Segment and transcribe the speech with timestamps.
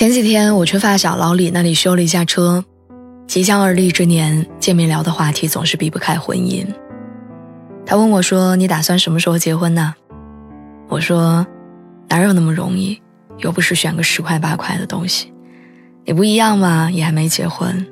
[0.00, 2.64] 前几天我去发小老李那里修了一下车，
[3.26, 6.66] 即将而立之年，见面聊的话题总是避不开婚姻。
[7.84, 9.94] 他问我说：“你打算什么时候结婚呢？”
[10.88, 11.46] 我说
[12.08, 12.98] ：“哪有那么容易？
[13.40, 15.34] 又不是选个十块八块的东西。
[16.06, 17.86] 你不一样嘛，也还没结婚。”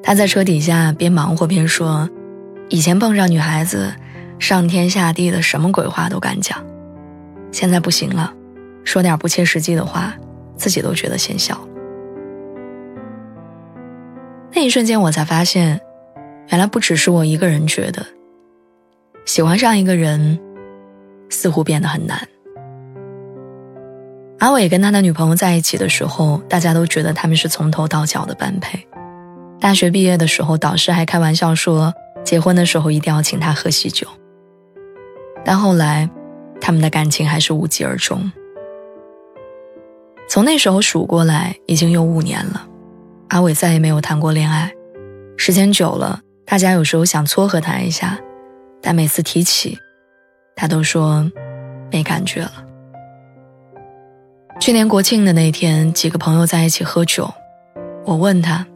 [0.00, 2.08] 他在车底下边忙活边说
[2.70, 3.92] ：“以前碰上女孩子，
[4.38, 6.64] 上天下地的什么鬼话都敢讲，
[7.50, 8.32] 现在不行了，
[8.84, 10.14] 说点不切实际的话。”
[10.56, 11.58] 自己都觉得嫌小。
[14.52, 15.80] 那一瞬间，我才发现，
[16.48, 18.06] 原来不只是我一个人觉得，
[19.24, 20.38] 喜欢上一个人，
[21.28, 22.26] 似乎变得很难。
[24.38, 28.78] 阿伟跟他的女朋友在一起的时候，大家都觉得他们是从头到脚的般配。
[29.58, 31.92] 大学毕业的时候，导师还开玩笑说，
[32.24, 34.06] 结婚的时候一定要请他喝喜酒。
[35.44, 36.08] 但后来，
[36.60, 38.30] 他们的感情还是无疾而终。
[40.36, 42.68] 从那时候数过来，已经有五年了。
[43.28, 44.70] 阿伟再也没有谈过恋爱。
[45.38, 48.18] 时间久了，大家有时候想撮合他一下，
[48.82, 49.78] 但每次提起，
[50.54, 51.26] 他都说
[51.90, 52.52] 没感觉了。
[54.60, 57.32] 去年国庆的那天，几个朋友在一起喝酒，
[58.04, 58.66] 我问他，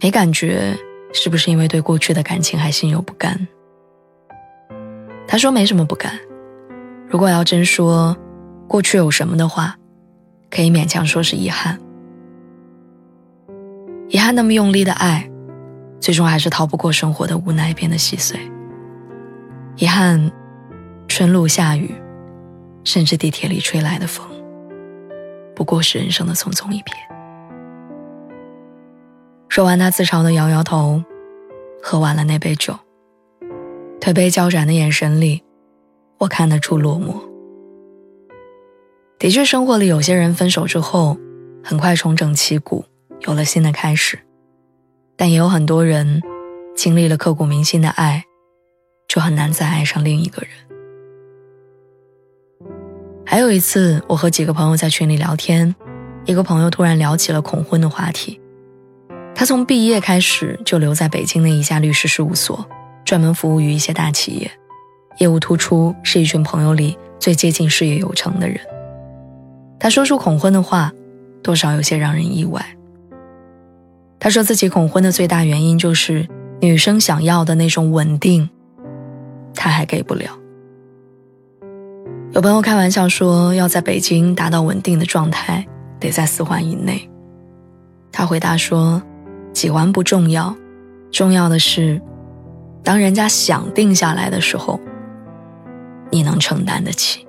[0.00, 0.76] 没感觉
[1.12, 3.46] 是不是因为对过去的感情还心有不甘？
[5.28, 6.18] 他说没什么不甘。
[7.08, 8.16] 如果要真说
[8.66, 9.76] 过去有什么的话。
[10.50, 11.78] 可以勉强说是遗憾，
[14.08, 15.30] 遗憾那么用力的爱，
[16.00, 18.38] 最终还是逃不过生活的无奈变得细碎。
[19.76, 20.30] 遗憾，
[21.06, 21.94] 春露下雨，
[22.82, 24.26] 甚至地铁里吹来的风，
[25.54, 26.92] 不过是人生的匆匆一瞥。
[29.48, 31.00] 说完，他自嘲的摇摇头，
[31.80, 32.76] 喝完了那杯酒，
[34.00, 35.44] 推杯交盏的眼神里，
[36.18, 37.29] 我看得出落寞。
[39.20, 41.18] 的确，生活里有些人分手之后，
[41.62, 42.86] 很快重整旗鼓，
[43.26, 44.16] 有了新的开始；
[45.14, 46.22] 但也有很多人，
[46.74, 48.24] 经历了刻骨铭心的爱，
[49.06, 50.50] 就很难再爱上另一个人。
[53.26, 55.74] 还有一次，我和几个朋友在群里聊天，
[56.24, 58.40] 一个朋友突然聊起了恐婚的话题。
[59.34, 62.66] 他从毕业开始就留在北京的一家律师事务所，
[63.04, 64.50] 专门服务于一些大企业，
[65.18, 68.58] 业务突出，是一群朋友里最接近事业有成的人。
[69.80, 70.92] 他说出恐婚的话，
[71.42, 72.64] 多少有些让人意外。
[74.20, 76.28] 他说自己恐婚的最大原因就是
[76.60, 78.50] 女生想要的那种稳定，
[79.54, 80.38] 他还给不了。
[82.32, 85.66] 有朋友开玩笑说，要在北京达到稳定的状态，
[85.98, 87.08] 得在四环以内。
[88.12, 89.02] 他回答说，
[89.54, 90.54] 几环不重要，
[91.10, 92.00] 重要的是，
[92.84, 94.78] 当人家想定下来的时候，
[96.10, 97.26] 你能承担得起。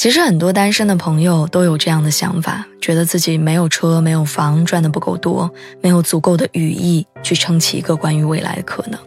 [0.00, 5.52] 其实很多单身的朋友都有这样的想法，觉得自己没有车、没有房，赚的不够多，
[5.82, 8.98] 没有足够的羽翼去撑起一个关于未来的可能。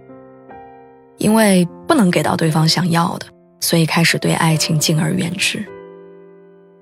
[1.18, 3.26] 因为不能给到对方想要的，
[3.60, 5.66] 所以开始对爱情敬而远之。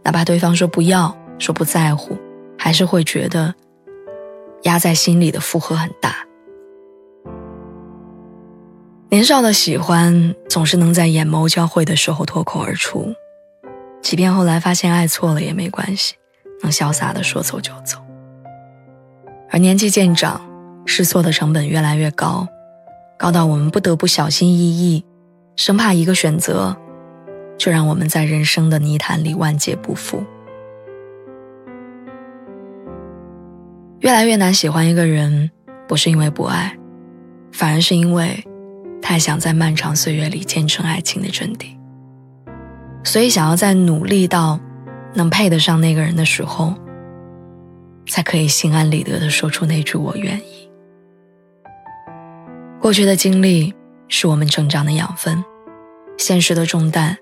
[0.03, 2.17] 哪怕对方说不要、说不在乎，
[2.57, 3.55] 还是会觉得
[4.63, 6.17] 压在心里的负荷很大。
[9.09, 13.15] 年少的喜欢总是能在眼眸交汇的时候脱口而出。
[14.01, 16.15] 即便后来发现爱错了也没关系，
[16.61, 17.97] 能潇洒的说走就走。
[19.49, 20.41] 而年纪渐长，
[20.85, 22.47] 试错的成本越来越高，
[23.17, 25.05] 高到我们不得不小心翼翼，
[25.55, 26.75] 生怕一个选择，
[27.57, 30.23] 就让我们在人生的泥潭里万劫不复。
[33.99, 35.51] 越来越难喜欢一个人，
[35.87, 36.75] 不是因为不爱，
[37.51, 38.43] 反而是因为
[39.01, 41.77] 太想在漫长岁月里见证爱情的真谛。
[43.03, 44.59] 所以，想要在努力到
[45.13, 46.73] 能配得上那个人的时候，
[48.07, 50.69] 才可以心安理得的说出那句“我愿意”。
[52.79, 53.73] 过去的经历
[54.07, 55.43] 是我们成长的养分，
[56.17, 57.17] 现实的重担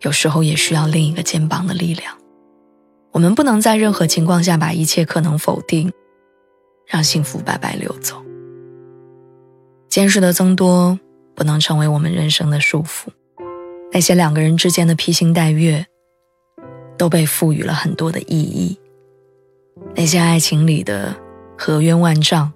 [0.00, 2.16] 有时候也需要另一个肩膀的力量。
[3.12, 5.92] 我们不能在任何情况下把一切可能否定，
[6.86, 8.16] 让幸福白白流走。
[9.88, 10.98] 见识的增多
[11.34, 13.08] 不能成为我们人生的束缚。
[13.92, 15.84] 那些两个人之间的披星戴月，
[16.96, 18.78] 都被赋予了很多的意义。
[19.94, 21.14] 那些爱情里的
[21.58, 22.52] 河冤万丈，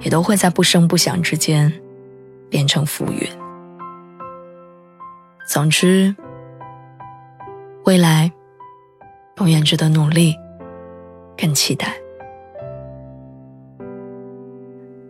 [0.00, 1.72] 也都会在不声不响之间
[2.48, 3.28] 变成浮云。
[5.46, 6.14] 总之，
[7.84, 8.32] 未来
[9.36, 10.34] 永远值得努力，
[11.36, 11.94] 更期待。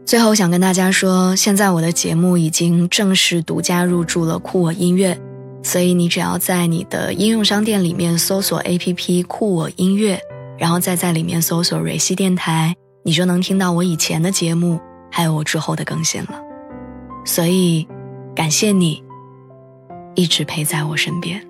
[0.04, 5.18] 最后想跟大家说，现在我的节目已经正式独家入驻了酷我音乐，
[5.64, 10.20] 所以你只要在你的应用商店里面搜索 APP 酷我音乐，
[10.58, 14.78] 然后再在里面搜索蕊希电台，你就能听到我以前的节目，
[15.10, 16.40] 还有我之后的更新了。
[17.24, 17.88] 所以，
[18.36, 19.02] 感谢你
[20.14, 21.42] 一直陪在我身边。